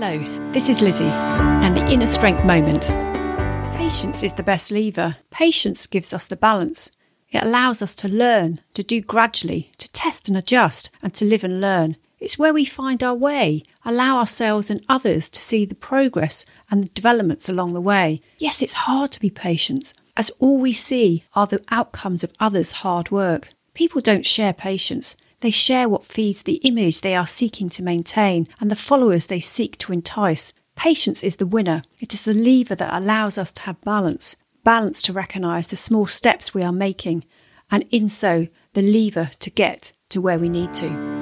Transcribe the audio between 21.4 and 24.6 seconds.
the outcomes of others' hard work. People don't share